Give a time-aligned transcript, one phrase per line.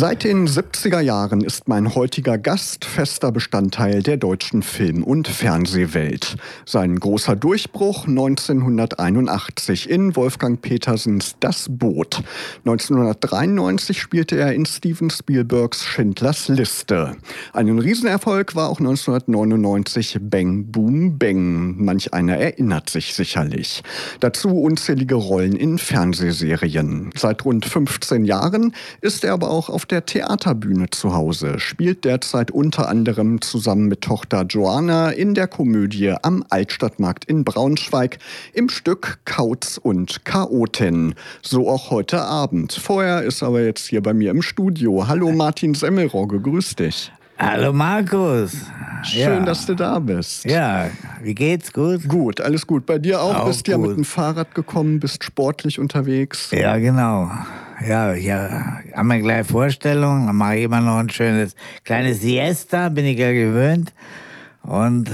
[0.00, 6.36] Seit den 70er Jahren ist mein heutiger Gast fester Bestandteil der deutschen Film- und Fernsehwelt.
[6.64, 12.22] Sein großer Durchbruch 1981 in Wolfgang Petersens Das Boot.
[12.58, 17.16] 1993 spielte er in Steven Spielbergs Schindlers Liste.
[17.52, 21.74] Einen Riesenerfolg war auch 1999 Bang Boom Bang.
[21.84, 23.82] Manch einer erinnert sich sicherlich.
[24.20, 27.10] Dazu unzählige Rollen in Fernsehserien.
[27.16, 32.50] Seit rund 15 Jahren ist er aber auch auf der Theaterbühne zu Hause, spielt derzeit
[32.50, 38.18] unter anderem zusammen mit Tochter Joanna in der Komödie am Altstadtmarkt in Braunschweig
[38.52, 41.14] im Stück Kauz und Chaoten.
[41.42, 42.72] So auch heute Abend.
[42.72, 45.08] Vorher ist aber jetzt hier bei mir im Studio.
[45.08, 47.12] Hallo Martin Semmelrogge, grüß dich.
[47.38, 48.52] Hallo Markus.
[49.04, 49.40] Schön, ja.
[49.40, 50.44] dass du da bist.
[50.44, 50.90] Ja,
[51.22, 51.72] wie geht's?
[51.72, 52.08] Gut?
[52.08, 52.84] Gut, alles gut.
[52.84, 53.34] Bei dir auch?
[53.36, 56.50] auch bist ja mit dem Fahrrad gekommen, bist sportlich unterwegs.
[56.50, 57.30] Ja, genau.
[57.86, 60.26] Ja, ja, haben wir gleich Vorstellung.
[60.26, 63.92] Dann mache ich immer noch ein schönes kleines Siesta, bin ich ja gewöhnt.
[64.62, 65.10] Und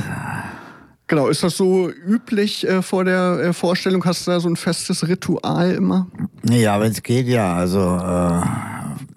[1.06, 4.02] Genau, ist das so üblich äh, vor der äh, Vorstellung?
[4.06, 6.06] Hast du da so ein festes Ritual immer?
[6.48, 7.54] Ja, wenn es geht, ja.
[7.54, 8.40] Also äh,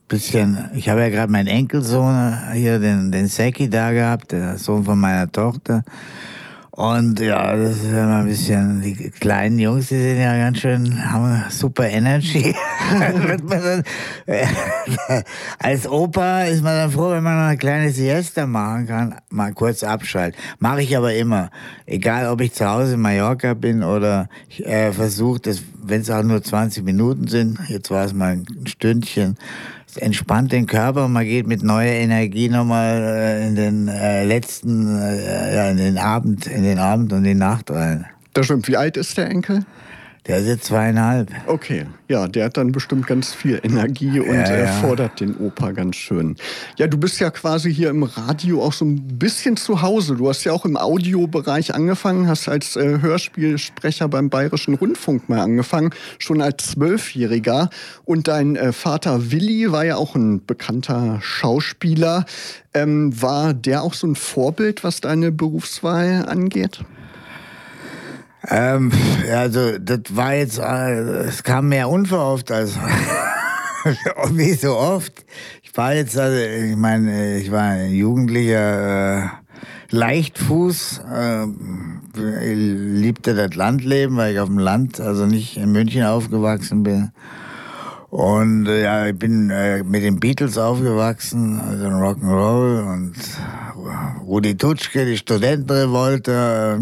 [0.10, 4.84] bisschen, ich habe ja gerade meinen Enkelsohn hier, den, den Seki da gehabt, der Sohn
[4.84, 5.84] von meiner Tochter.
[6.78, 11.12] Und ja, das ist immer ein bisschen, die kleinen Jungs, die sind ja ganz schön,
[11.12, 12.54] haben super Energy.
[15.58, 19.54] als Opa ist man dann froh, wenn man noch eine kleine Siesta machen kann, mal
[19.54, 20.40] kurz abschalten.
[20.60, 21.50] Mache ich aber immer.
[21.88, 25.42] Egal, ob ich zu Hause in Mallorca bin oder ich äh, versuche,
[25.82, 29.36] wenn es auch nur 20 Minuten sind, jetzt war es mal ein Stündchen,
[30.02, 35.56] entspannt den Körper, man geht mit neuer Energie nochmal äh, in den äh, letzten, äh,
[35.56, 38.06] ja, in den Abend, in den Abend und die Nacht rein.
[38.34, 38.68] Das stimmt.
[38.68, 39.66] Wie alt ist der Enkel?
[40.28, 41.32] Der ist jetzt zweieinhalb.
[41.46, 44.68] Okay, ja, der hat dann bestimmt ganz viel Energie und ja, ja.
[44.74, 46.36] fordert den Opa ganz schön.
[46.78, 50.16] Ja, du bist ja quasi hier im Radio auch so ein bisschen zu Hause.
[50.16, 55.40] Du hast ja auch im Audiobereich angefangen, hast als äh, Hörspielsprecher beim Bayerischen Rundfunk mal
[55.40, 57.70] angefangen, schon als Zwölfjähriger.
[58.04, 62.26] Und dein äh, Vater Willi war ja auch ein bekannter Schauspieler.
[62.74, 66.84] Ähm, war der auch so ein Vorbild, was deine Berufswahl angeht?
[68.50, 68.92] Ähm,
[69.30, 72.76] also das war jetzt, äh, es kam mehr unverhofft als
[74.32, 75.26] wie so oft.
[75.64, 79.30] Ich war jetzt, also, ich meine, ich war ein jugendlicher äh,
[79.90, 81.46] Leichtfuß, äh,
[82.54, 87.12] liebte das Landleben, weil ich auf dem Land, also nicht in München aufgewachsen bin.
[88.10, 93.14] Und äh, ja, ich bin äh, mit den Beatles aufgewachsen, also Rock'n'Roll und
[94.26, 96.80] Rudi Tutschke, die Studentenrevolte,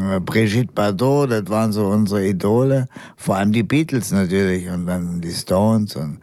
[0.00, 2.88] äh, Brigitte Bardot, das waren so unsere Idole.
[3.16, 6.20] Vor allem die Beatles natürlich und dann die Stones und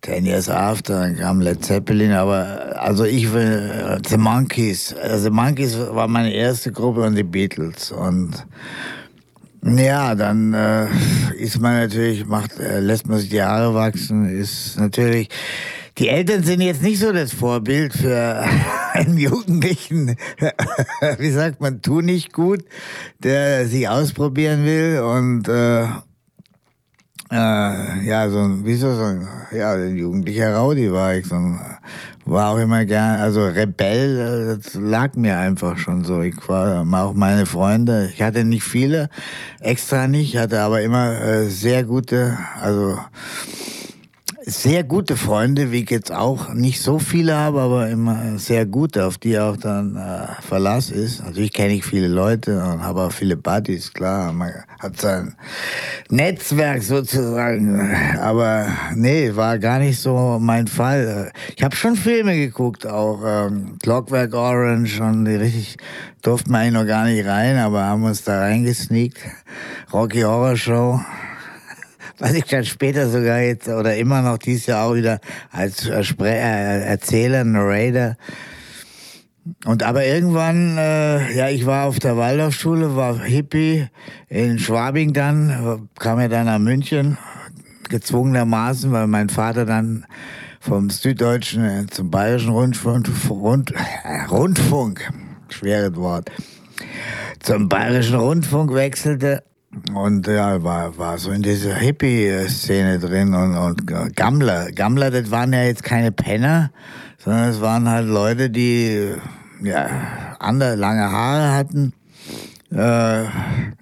[0.00, 4.94] Ten Years After, dann kam Led Zeppelin, aber also ich will äh, The Monkeys.
[4.94, 8.46] Also The Monkeys war meine erste Gruppe und die Beatles und
[9.64, 10.88] ja, dann äh,
[11.36, 15.28] ist man natürlich, macht, äh, lässt man sich die Haare wachsen, ist natürlich.
[15.98, 18.44] Die Eltern sind jetzt nicht so das Vorbild für
[18.92, 20.16] einen Jugendlichen,
[21.18, 22.64] wie sagt man, tu nicht gut,
[23.22, 25.84] der sich ausprobieren will und äh,
[27.32, 31.60] äh, ja, so ein, wie so, ein, ja, ein jugendlicher Rowdy war ich, so ein,
[32.24, 36.22] war auch immer gern, also Rebell, das lag mir einfach schon so.
[36.22, 39.08] Ich war auch meine Freunde, ich hatte nicht viele,
[39.60, 42.98] extra nicht, hatte aber immer äh, sehr gute, also
[44.44, 49.06] sehr gute Freunde, wie ich jetzt auch nicht so viele habe, aber immer sehr gute,
[49.06, 51.24] auf die auch dann äh, Verlass ist.
[51.24, 54.32] Natürlich kenne ich viele Leute und habe auch viele Buddies, klar.
[54.32, 55.36] Man hat sein
[56.10, 57.94] Netzwerk sozusagen.
[58.20, 61.30] Aber nee, war gar nicht so mein Fall.
[61.56, 65.76] Ich habe schon Filme geguckt, auch ähm, Clockwork Orange und die richtig
[66.22, 69.18] durften wir eigentlich noch gar nicht rein, aber haben uns da reingesneakt.
[69.92, 71.00] Rocky Horror Show
[72.22, 75.18] was ich dann später sogar jetzt oder immer noch dieses Jahr auch wieder
[75.50, 78.16] als äh, äh, Erzähler, Narrator.
[79.64, 83.88] Und aber irgendwann, äh, ja, ich war auf der Waldorfschule, war Hippie
[84.28, 87.18] in Schwabing dann, kam ja dann nach München,
[87.88, 90.06] gezwungenermaßen, weil mein Vater dann
[90.60, 93.74] vom Süddeutschen zum Bayerischen Rundfunk, Rund,
[94.30, 95.10] Rundfunk,
[95.48, 96.30] schweres Wort,
[97.40, 99.42] zum Bayerischen Rundfunk wechselte
[99.94, 104.70] und ja, war, war so in dieser Hippie-Szene drin und, und Gammler.
[104.72, 106.70] Gammler, das waren ja jetzt keine Penner,
[107.18, 109.12] sondern es waren halt Leute, die
[109.62, 109.86] ja,
[110.38, 111.92] andere lange Haare hatten,
[112.70, 113.24] äh,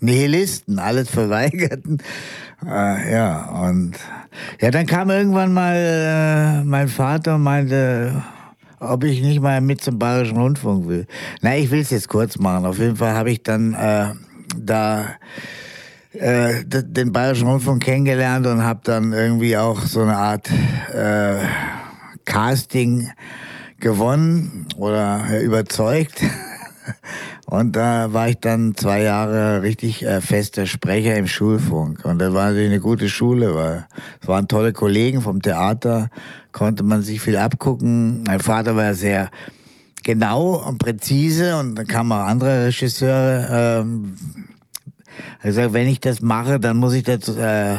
[0.00, 1.98] Nihilisten, alles verweigerten.
[2.64, 3.96] Äh, ja, und
[4.60, 8.22] Ja, dann kam irgendwann mal äh, mein Vater und meinte,
[8.78, 11.06] ob ich nicht mal mit zum Bayerischen Rundfunk will.
[11.40, 12.66] Na, ich will es jetzt kurz machen.
[12.66, 14.12] Auf jeden Fall habe ich dann äh,
[14.56, 15.06] da
[16.12, 20.50] äh, den Bayerischen Rundfunk kennengelernt und habe dann irgendwie auch so eine Art
[20.92, 21.44] äh,
[22.24, 23.10] Casting
[23.78, 26.22] gewonnen oder äh, überzeugt.
[27.46, 32.04] Und da war ich dann zwei Jahre richtig äh, fester Sprecher im Schulfunk.
[32.04, 33.88] Und das war natürlich eine gute Schule, weil
[34.22, 36.10] es waren tolle Kollegen vom Theater,
[36.52, 38.22] konnte man sich viel abgucken.
[38.22, 39.30] Mein Vater war sehr
[40.04, 43.82] genau und präzise und dann kamen auch andere Regisseure.
[43.82, 44.14] Ähm,
[45.40, 47.76] er gesagt, wenn ich das mache, dann muss ich das, äh,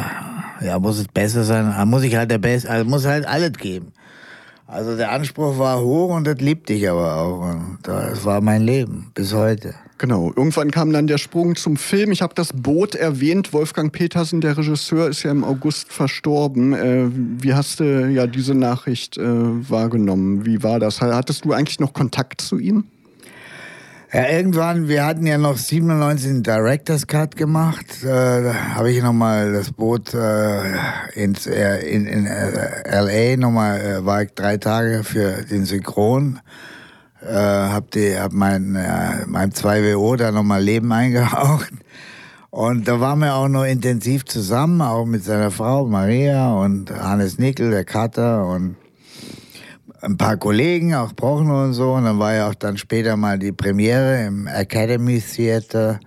[0.62, 3.54] ja, muss es besser sein, dann muss ich halt der Beste, also muss halt alles
[3.54, 3.94] geben.
[4.72, 7.42] Also der Anspruch war hoch und das liebte ich aber auch.
[7.42, 9.76] Und das war mein Leben bis heute.
[9.98, 10.32] Genau.
[10.34, 12.14] Irgendwann kam dann der Sprung zum Film.
[12.14, 13.52] Ich habe das Boot erwähnt.
[13.52, 16.74] Wolfgang Petersen, der Regisseur, ist ja im August verstorben.
[16.74, 20.46] Äh, wie hast du ja diese Nachricht äh, wahrgenommen?
[20.46, 21.02] Wie war das?
[21.02, 22.86] Hattest du eigentlich noch Kontakt zu ihm?
[24.14, 28.04] Ja, irgendwann, wir hatten ja noch 97 einen Director's Cut gemacht.
[28.04, 30.60] Äh, da habe ich nochmal das Boot äh,
[31.14, 33.38] ins, äh, in, in äh, L.A.
[33.38, 36.42] nochmal, äh, war ich drei Tage für den Synchron.
[37.22, 41.72] Äh, hab, die, hab mein, äh, meinem 2WO da nochmal Leben eingehaucht.
[42.50, 47.40] Und da waren wir auch noch intensiv zusammen, auch mit seiner Frau Maria und Hannes
[47.40, 48.76] Nickel, der Cutter und
[50.02, 51.94] ein paar Kollegen, auch Brochen und so.
[51.94, 56.00] Und dann war ja auch dann später mal die Premiere im Academy Theater.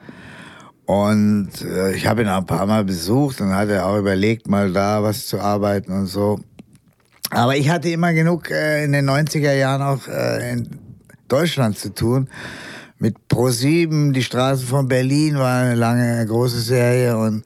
[0.86, 4.72] Und äh, ich habe ihn auch ein paar Mal besucht und hatte auch überlegt, mal
[4.72, 6.38] da was zu arbeiten und so.
[7.30, 10.78] Aber ich hatte immer genug äh, in den 90er Jahren auch äh, in
[11.28, 12.28] Deutschland zu tun.
[12.98, 17.44] Mit Pro7, die Straßen von Berlin war eine lange, große Serie und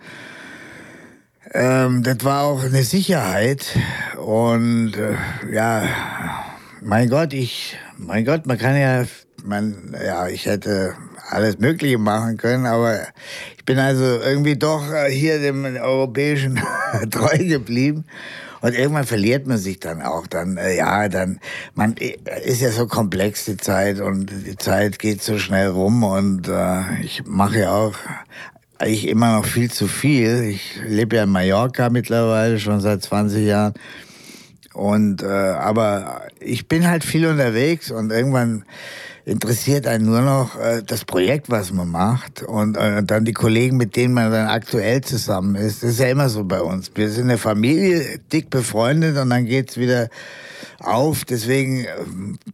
[1.52, 3.66] ähm, das war auch eine Sicherheit.
[4.16, 5.14] Und äh,
[5.54, 5.84] ja,
[6.80, 9.04] mein Gott, ich, mein Gott, man kann ja,
[9.44, 10.94] man, ja, ich hätte
[11.28, 13.00] alles Mögliche machen können, aber
[13.56, 16.60] ich bin also irgendwie doch äh, hier dem Europäischen
[17.10, 18.04] treu geblieben.
[18.60, 20.26] Und irgendwann verliert man sich dann auch.
[20.26, 21.38] Dann, äh, ja, dann,
[21.74, 26.02] man äh, ist ja so komplex die Zeit und die Zeit geht so schnell rum
[26.02, 27.94] und äh, ich mache ja auch
[28.78, 30.44] eigentlich immer noch viel zu viel.
[30.44, 33.74] Ich lebe ja in Mallorca mittlerweile schon seit 20 Jahren.
[34.72, 38.64] Und äh, aber ich bin halt viel unterwegs und irgendwann
[39.28, 43.76] interessiert einen nur noch äh, das Projekt, was man macht und äh, dann die Kollegen,
[43.76, 45.82] mit denen man dann aktuell zusammen ist.
[45.82, 46.90] Das ist ja immer so bei uns.
[46.94, 50.08] Wir sind eine Familie, dick befreundet und dann geht's wieder
[50.80, 51.24] auf.
[51.26, 51.88] Deswegen äh,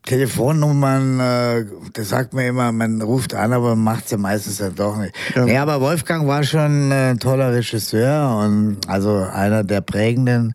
[0.04, 4.70] Telefonnummern, äh, das sagt man immer, man ruft an, aber man macht's ja meistens ja
[4.70, 5.14] doch nicht.
[5.36, 5.44] Ja.
[5.44, 10.54] Nee, aber Wolfgang war schon äh, ein toller Regisseur und also einer der prägenden.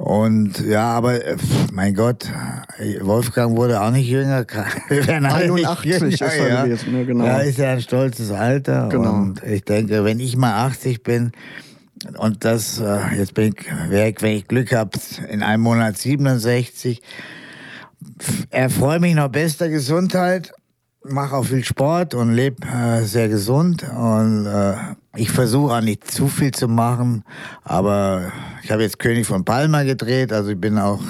[0.00, 1.36] Und ja, aber äh,
[1.74, 2.26] mein Gott,
[3.02, 4.46] Wolfgang wurde auch nicht jünger.
[4.88, 6.64] Wir werden 81 nicht jünger, ist er ja.
[6.64, 7.24] gewesen, ja, genau.
[7.26, 8.88] Ja, ist ja ein stolzes Alter.
[8.88, 9.12] Genau.
[9.12, 11.32] Und ich denke, wenn ich mal 80 bin,
[12.16, 14.92] und das, äh, jetzt bin ich weg, wenn ich Glück habe,
[15.28, 17.02] in einem Monat 67,
[18.48, 20.54] erfreue mich noch bester Gesundheit
[21.02, 24.74] mache auch viel Sport und lebe äh, sehr gesund und äh,
[25.16, 27.24] ich versuche auch nicht zu viel zu machen,
[27.64, 31.02] aber ich habe jetzt König von Palma gedreht, also ich bin auch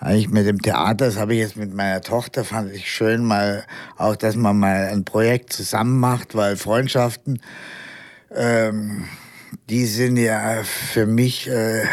[0.00, 3.64] eigentlich mit dem Theater, das habe ich jetzt mit meiner Tochter, fand ich schön mal
[3.96, 7.40] auch, dass man mal ein Projekt zusammen macht, weil Freundschaften
[8.30, 9.04] ähm,
[9.70, 11.84] die sind ja für mich, äh,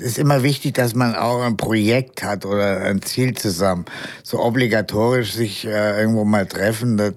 [0.00, 3.84] ist immer wichtig, dass man auch ein Projekt hat oder ein Ziel zusammen.
[4.22, 7.14] So obligatorisch sich äh, irgendwo mal treffen, das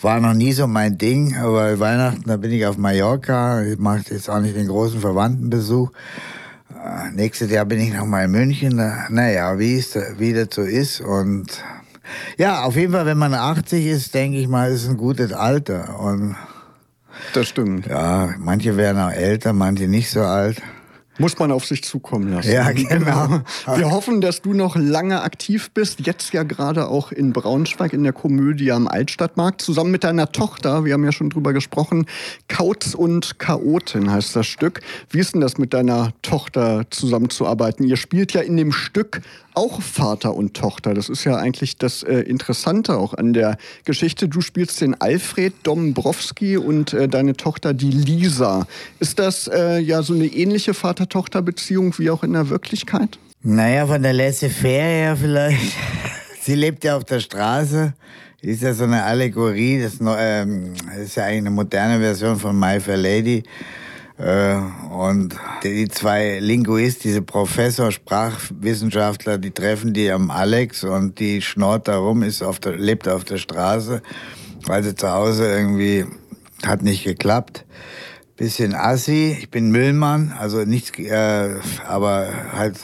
[0.00, 1.36] war noch nie so mein Ding.
[1.36, 5.90] Aber Weihnachten, da bin ich auf Mallorca, ich mache jetzt auch nicht den großen Verwandtenbesuch.
[6.70, 8.76] Äh, nächstes Jahr bin ich noch mal in München.
[8.76, 11.62] Da, naja, wie, ist, wie das so ist und
[12.36, 16.00] ja, auf jeden Fall, wenn man 80 ist, denke ich mal, ist ein gutes Alter
[16.00, 16.36] und
[17.32, 17.86] das stimmt.
[17.86, 20.60] Ja, manche werden auch älter, manche nicht so alt.
[21.20, 22.50] Muss man auf sich zukommen lassen.
[22.50, 23.42] Ja, genau.
[23.76, 26.00] Wir hoffen, dass du noch lange aktiv bist.
[26.00, 29.60] Jetzt ja gerade auch in Braunschweig in der Komödie am Altstadtmarkt.
[29.60, 32.06] Zusammen mit deiner Tochter, wir haben ja schon drüber gesprochen,
[32.48, 34.80] Kauz und Chaotin heißt das Stück.
[35.10, 37.86] Wie ist denn das mit deiner Tochter zusammenzuarbeiten?
[37.86, 39.20] Ihr spielt ja in dem Stück
[39.54, 40.94] auch Vater und Tochter.
[40.94, 44.28] Das ist ja eigentlich das äh, Interessante auch an der Geschichte.
[44.28, 48.66] Du spielst den Alfred Dombrowski und äh, deine Tochter die Lisa.
[49.00, 50.72] Ist das äh, ja so eine ähnliche
[51.10, 53.18] Vater-Tochter-Beziehung wie auch in der Wirklichkeit?
[53.42, 55.76] Naja, von der Laissez-faire her vielleicht.
[56.42, 57.94] Sie lebt ja auf der Straße.
[58.40, 59.82] Ist ja so eine Allegorie.
[59.82, 63.42] Das ähm, ist ja eigentlich eine moderne Version von My Fair Lady.
[64.18, 64.56] Äh,
[64.90, 71.88] und die zwei Linguisten, diese Professor, Sprachwissenschaftler, die treffen die am Alex und die schnort
[71.88, 74.00] da rum, ist auf der, lebt auf der Straße,
[74.66, 76.06] weil sie zu Hause irgendwie
[76.64, 77.64] hat nicht geklappt.
[78.40, 81.56] Bisschen assi, ich bin Müllmann, also nichts, äh,
[81.86, 82.78] aber halt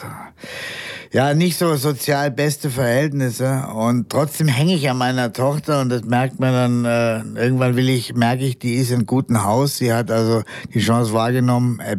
[1.13, 3.67] ja, nicht so sozial beste Verhältnisse.
[3.75, 7.89] Und trotzdem hänge ich an meiner Tochter und das merkt man dann, äh, irgendwann will
[7.89, 10.43] ich, merke ich, die ist in gutem Haus, sie hat also
[10.75, 11.97] die Chance wahrgenommen, äh,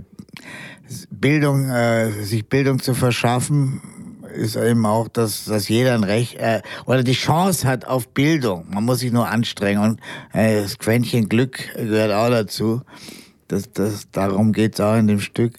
[1.10, 3.82] Bildung, äh, sich Bildung zu verschaffen,
[4.36, 8.68] ist eben auch, dass, dass jeder ein Recht äh, oder die Chance hat auf Bildung.
[8.70, 9.82] Man muss sich nur anstrengen.
[9.82, 10.00] Und
[10.32, 12.84] äh, das Quäntchen Glück gehört auch dazu.
[13.48, 15.54] Das, das, darum geht's auch in dem Stück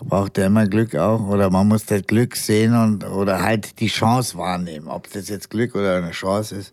[0.00, 3.88] braucht er immer Glück auch oder man muss das Glück sehen und oder halt die
[3.88, 6.72] Chance wahrnehmen, ob das jetzt Glück oder eine Chance ist.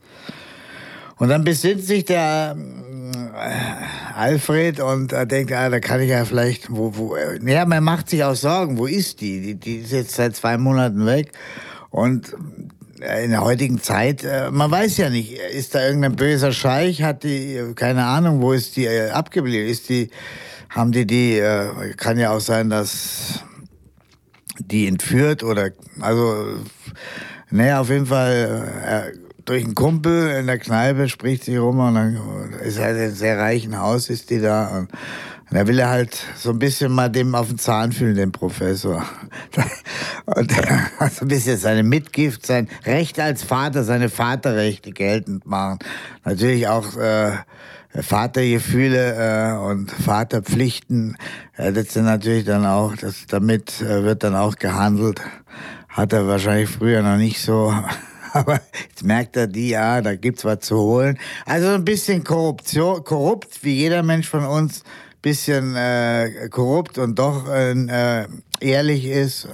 [1.18, 6.26] Und dann besinnt sich der äh, Alfred und er denkt, ah, da kann ich ja
[6.26, 9.40] vielleicht, wo, wo, ja, man macht sich auch Sorgen, wo ist die?
[9.42, 9.56] die?
[9.56, 11.32] Die ist jetzt seit zwei Monaten weg
[11.90, 12.36] und
[13.24, 17.24] in der heutigen Zeit, äh, man weiß ja nicht, ist da irgendein böser Scheich, hat
[17.24, 19.68] die, keine Ahnung, wo ist die äh, abgeblieben?
[19.68, 20.10] Ist die,
[20.70, 23.44] haben die die, äh, kann ja auch sein, dass
[24.60, 26.60] die entführt oder, also,
[27.50, 31.96] naja, auf jeden Fall, äh, durch einen Kumpel in der Kneipe spricht sie rum und
[31.96, 34.90] dann ist halt ein sehr reichen Haus, ist die da und,
[35.52, 38.32] und er will er halt so ein bisschen mal dem auf den Zahn fühlen, dem
[38.32, 39.06] Professor.
[40.26, 45.78] Und so ein bisschen seine Mitgift, sein Recht als Vater, seine Vaterrechte geltend machen.
[46.24, 47.34] Natürlich auch äh,
[48.02, 51.18] Vatergefühle äh, und Vaterpflichten,
[51.58, 55.22] äh, das sind natürlich dann auch, das, damit äh, wird dann auch gehandelt.
[55.90, 57.74] Hat er wahrscheinlich früher noch nicht so.
[58.34, 58.60] Aber
[58.90, 61.18] jetzt merkt er die, ja, da gibt's was zu holen.
[61.46, 64.84] Also ein bisschen Korruption, korrupt, wie jeder Mensch von uns,
[65.22, 68.28] bisschen äh, korrupt und doch äh,
[68.60, 69.48] ehrlich ist.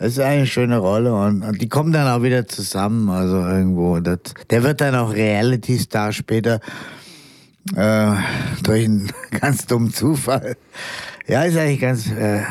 [0.00, 4.00] Das ist eine schöne Rolle und, und, die kommen dann auch wieder zusammen, also irgendwo.
[4.00, 6.60] Das, der wird dann auch Reality-Star später
[7.74, 8.12] äh,
[8.62, 10.56] durch einen ganz dummen Zufall.
[11.26, 12.42] Ja, ist eigentlich ganz, äh,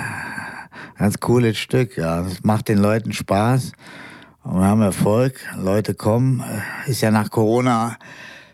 [0.97, 1.97] ganz cooles Stück.
[1.97, 3.71] Ja, es macht den Leuten Spaß.
[4.43, 5.39] Und wir haben Erfolg.
[5.57, 6.41] Leute kommen.
[6.41, 7.97] Äh, ist ja nach Corona,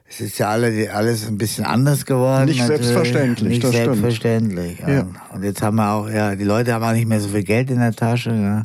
[0.07, 2.45] es ist ja alle, alles ein bisschen anders geworden.
[2.45, 2.85] Nicht natürlich.
[2.85, 3.49] selbstverständlich.
[3.49, 4.79] Nicht selbstverständlich.
[4.79, 5.07] Ja.
[5.33, 7.69] Und jetzt haben wir auch, ja, die Leute haben auch nicht mehr so viel Geld
[7.71, 8.31] in der Tasche.
[8.31, 8.63] Ja.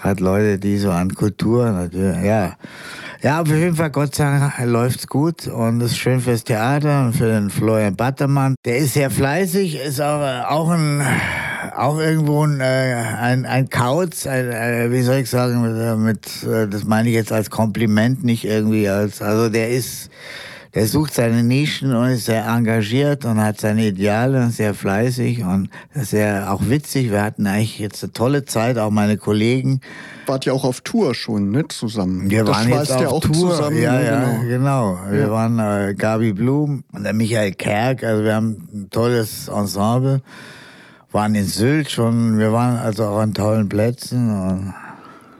[0.00, 2.56] Gerade Leute, die so an Kultur, natürlich, ja.
[3.24, 7.14] Ja, auf jeden Fall, Gott sei Dank läuft's gut und ist schön fürs Theater und
[7.14, 8.54] für den Florian Battermann.
[8.66, 11.02] Der ist sehr fleißig, ist aber auch ein,
[11.74, 16.68] auch irgendwo ein, äh, ein, ein Kauz, ein, äh, wie soll ich sagen, mit, äh,
[16.68, 20.10] das meine ich jetzt als Kompliment, nicht irgendwie als, also der ist,
[20.74, 25.44] der sucht seine Nischen und ist sehr engagiert und hat seine Ideale und sehr fleißig
[25.44, 27.12] und sehr auch witzig.
[27.12, 29.80] Wir hatten eigentlich jetzt eine tolle Zeit, auch meine Kollegen.
[30.26, 32.28] Wart ja auch auf Tour schon, ne, zusammen.
[32.28, 33.50] Wir das waren jetzt auf ja auch Tour.
[33.50, 33.80] zusammen.
[33.80, 34.48] Ja, ja, genau.
[34.48, 34.98] genau.
[35.10, 35.30] Wir ja.
[35.30, 40.22] waren äh, Gabi Blum und der Michael Kerk, also wir haben ein tolles Ensemble.
[41.12, 44.74] Waren in Sylt schon, wir waren also auch an tollen Plätzen und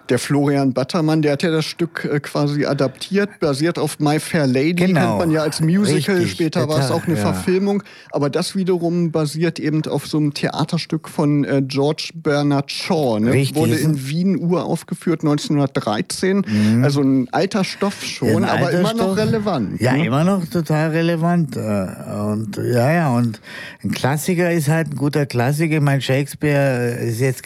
[0.08, 4.46] der Florian Battermann, der hat ja das Stück äh, quasi adaptiert, basiert auf My Fair
[4.46, 5.00] Lady, genau.
[5.00, 6.32] kennt man ja als Musical, Richtig.
[6.32, 7.20] später war es auch eine ja.
[7.20, 13.18] Verfilmung, aber das wiederum basiert eben auf so einem Theaterstück von äh, George Bernard Shaw,
[13.18, 13.32] ne?
[13.32, 13.56] Richtig.
[13.56, 16.84] wurde in Wien uraufgeführt 1913, mhm.
[16.84, 19.08] also ein alter Stoff schon, aber immer Stoff.
[19.08, 19.80] noch relevant.
[19.80, 20.06] Ja, ne?
[20.06, 23.40] immer noch total relevant äh, und ja, ja, und
[23.82, 27.42] ein Klassiker ist halt ein guter Klassiker, mein Shakespeare ist jetzt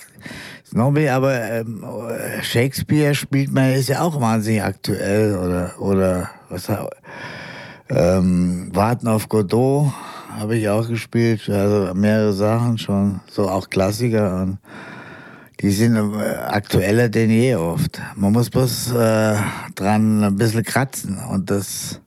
[0.71, 1.85] Snobby, aber ähm,
[2.43, 6.71] Shakespeare spielt man, ist ja auch wahnsinnig aktuell oder, oder was
[7.89, 9.93] ähm, Warten auf Godot
[10.39, 14.59] habe ich auch gespielt, also mehrere Sachen schon, so auch Klassiker und
[15.61, 18.01] die sind äh, aktueller denn je oft.
[18.15, 19.37] Man muss bloß äh,
[19.75, 22.01] dran ein bisschen kratzen und das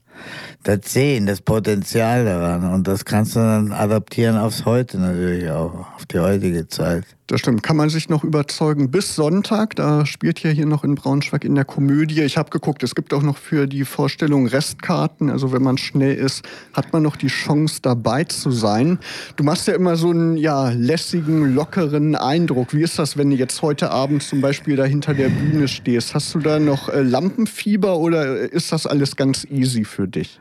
[0.63, 2.72] das Sehen, das Potenzial daran.
[2.72, 7.03] Und das kannst du dann adaptieren aufs Heute natürlich auch, auf die heutige Zeit.
[7.31, 7.63] Das stimmt.
[7.63, 9.77] Kann man sich noch überzeugen bis Sonntag?
[9.77, 12.23] Da spielt ja hier noch in Braunschweig in der Komödie.
[12.23, 15.29] Ich habe geguckt, es gibt auch noch für die Vorstellung Restkarten.
[15.29, 19.00] Also wenn man schnell ist, hat man noch die Chance dabei zu sein.
[19.38, 22.73] Du machst ja immer so einen ja, lässigen, lockeren Eindruck.
[22.73, 26.13] Wie ist das, wenn du jetzt heute Abend zum Beispiel da hinter der Bühne stehst?
[26.13, 30.38] Hast du da noch äh, Lampenfieber oder ist das alles ganz easy für dich?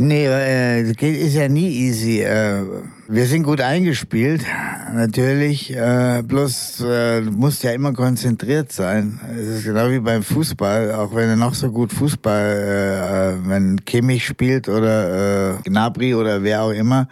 [0.00, 2.20] Nee, äh, ist ja nie easy.
[2.20, 2.62] Äh,
[3.08, 4.44] wir sind gut eingespielt,
[4.94, 5.74] natürlich.
[5.74, 9.18] Äh, bloß äh, du musst ja immer konzentriert sein.
[9.36, 10.92] Es ist genau wie beim Fußball.
[10.92, 16.14] Auch wenn er noch so gut Fußball, äh, äh, wenn Kimmich spielt oder äh, Gnabry
[16.14, 17.08] oder wer auch immer,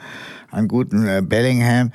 [0.53, 1.91] einen guten äh, Bellingham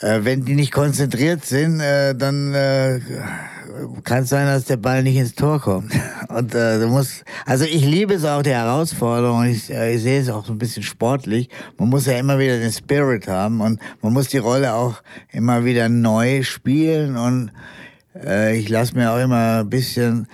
[0.00, 3.00] Äh, wenn die nicht konzentriert sind, äh, dann äh,
[4.04, 5.92] kann es sein, dass der Ball nicht ins Tor kommt.
[6.28, 9.44] Und äh, du musst, also ich liebe es auch, die Herausforderung.
[9.44, 11.48] Ich, äh, ich sehe es auch so ein bisschen sportlich.
[11.78, 15.02] Man muss ja immer wieder den Spirit haben und man muss die Rolle auch
[15.32, 17.16] immer wieder neu spielen.
[17.16, 17.52] Und
[18.24, 20.26] äh, ich lasse mir auch immer ein bisschen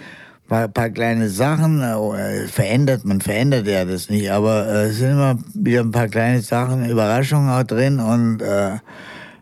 [0.52, 3.04] paar, paar kleine Sachen äh, verändert.
[3.04, 6.88] Man verändert ja das nicht, aber äh, es sind immer wieder ein paar kleine Sachen,
[6.88, 8.76] Überraschungen auch drin und äh,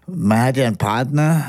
[0.07, 1.45] man hat ja einen Partner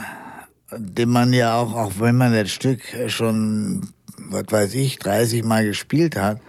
[0.77, 3.89] den man ja auch, auch wenn man das Stück schon,
[4.29, 6.39] was weiß ich, 30 Mal gespielt hat,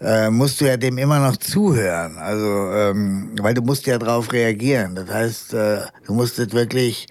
[0.00, 2.18] äh, musst du ja dem immer noch zuhören.
[2.18, 4.94] Also, ähm, weil du musst ja darauf reagieren.
[4.94, 7.06] Das heißt, äh, du musst das wirklich,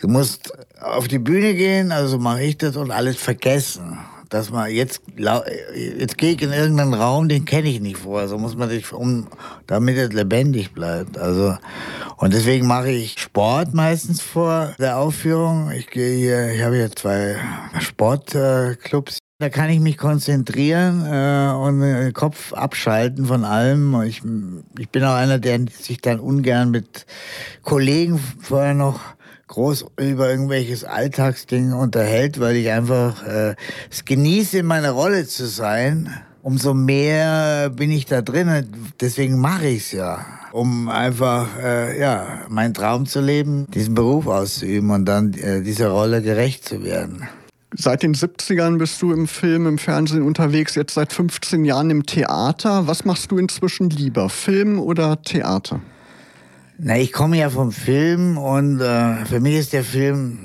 [0.00, 4.70] du musst auf die Bühne gehen, also mache ich das und alles vergessen dass man
[4.70, 8.28] jetzt, jetzt gehe ich in irgendeinen Raum, den kenne ich nicht vorher.
[8.28, 9.26] So muss man sich, um,
[9.66, 11.18] damit es lebendig bleibt.
[11.18, 11.56] Also,
[12.16, 15.70] und deswegen mache ich Sport meistens vor der Aufführung.
[15.70, 17.36] Ich gehe hier, ich habe hier zwei
[17.78, 19.18] Sportclubs.
[19.40, 24.02] Da kann ich mich konzentrieren äh, und den Kopf abschalten von allem.
[24.02, 24.20] Ich,
[24.76, 27.06] ich bin auch einer, der sich dann ungern mit
[27.62, 28.98] Kollegen vorher noch
[29.48, 33.56] groß über irgendwelches Alltagsding unterhält, weil ich einfach äh,
[33.90, 36.10] es genieße, in meiner Rolle zu sein.
[36.42, 38.66] Umso mehr bin ich da drin.
[39.00, 44.26] Deswegen mache ich es ja, um einfach äh, ja meinen Traum zu leben, diesen Beruf
[44.26, 47.28] auszuüben und dann äh, dieser Rolle gerecht zu werden.
[47.76, 52.06] Seit den 70ern bist du im Film, im Fernsehen unterwegs, jetzt seit 15 Jahren im
[52.06, 52.86] Theater.
[52.86, 55.80] Was machst du inzwischen lieber, Film oder Theater?
[56.80, 60.38] Na, ich komme ja vom Film und äh, für mich ist der Film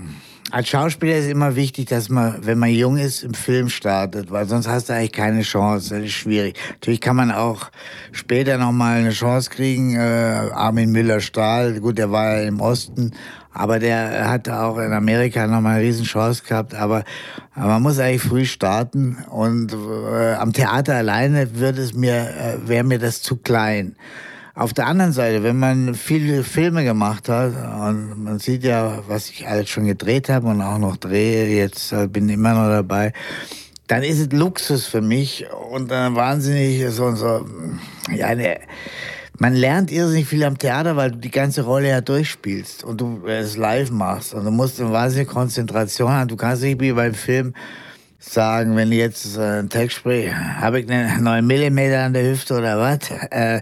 [0.49, 4.47] als Schauspieler ist immer wichtig, dass man, wenn man jung ist, im Film startet, weil
[4.47, 5.95] sonst hast du eigentlich keine Chance.
[5.95, 6.59] Das ist schwierig.
[6.73, 7.69] Natürlich kann man auch
[8.11, 9.95] später noch mal eine Chance kriegen.
[9.95, 13.11] Äh, Armin Müller-Stahl, gut, der war ja im Osten,
[13.51, 16.73] aber der hatte auch in Amerika noch mal eine Riesenchance gehabt.
[16.73, 17.03] Aber,
[17.55, 22.83] man muss eigentlich früh starten und äh, am Theater alleine würde es mir, äh, wäre
[22.83, 23.95] mir das zu klein.
[24.55, 27.53] Auf der anderen Seite, wenn man viele Filme gemacht hat
[27.87, 31.91] und man sieht ja, was ich alles schon gedreht habe und auch noch drehe, jetzt
[31.91, 33.13] äh, bin immer noch dabei,
[33.87, 37.47] dann ist es Luxus für mich und dann wahnsinnig so, so
[38.11, 38.59] ja, eine,
[39.39, 43.25] man lernt irrsinnig viel am Theater, weil du die ganze Rolle ja durchspielst und du
[43.25, 46.27] es live machst und du musst eine wahnsinnige Konzentration haben.
[46.27, 47.55] Du kannst nicht wie beim Film
[48.19, 52.29] sagen, wenn ich jetzt äh, einen Text spreche, habe ich einen 9 mm an der
[52.29, 53.09] Hüfte oder was?
[53.31, 53.61] Äh,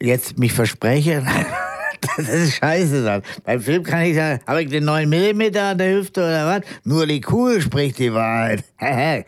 [0.00, 1.24] jetzt mich verspreche,
[2.16, 3.22] das ist scheiße dann.
[3.44, 6.60] Beim Film kann ich sagen, habe ich den 9 mm an der Hüfte oder was?
[6.84, 8.64] Nur die Kuh spricht die Wahrheit.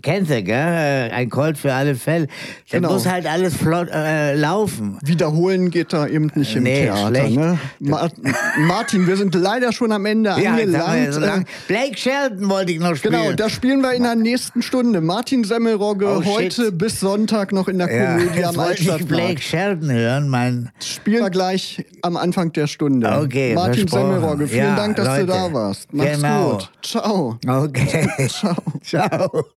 [0.00, 1.10] Kennst du, gell?
[1.12, 2.28] Ein Colt für alle Fälle.
[2.70, 2.92] Da genau.
[2.92, 4.98] muss halt alles flott äh, laufen.
[5.02, 7.08] Wiederholen geht da eben nicht im nee, Theater.
[7.08, 7.36] Schlecht.
[7.36, 7.58] Ne?
[7.80, 8.08] Ma
[8.58, 11.14] Martin, wir sind leider schon am Ende ja, angelangt.
[11.14, 13.14] So äh, Blake Shelton wollte ich noch spielen.
[13.14, 15.00] Genau, da spielen wir in der nächsten Stunde.
[15.00, 19.08] Martin Semmelrogge, oh, heute bis Sonntag noch in der Komödie ja, am Altstadtmarkt.
[19.08, 20.70] Blake Shelton hören, mein...
[20.80, 21.30] Spielen wir
[21.74, 23.10] gleich am Anfang der Stunde.
[23.20, 25.26] Okay, Martin Semmelrogge, vielen ja, Dank, dass Leute.
[25.26, 25.92] du da warst.
[25.92, 26.50] Mach's genau.
[26.52, 26.70] gut.
[26.82, 27.38] Ciao.
[27.46, 28.08] Okay.
[28.28, 28.56] Ciao.
[28.82, 29.44] Ciao.